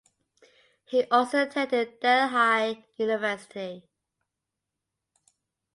[0.83, 3.87] He also attended Delhi University.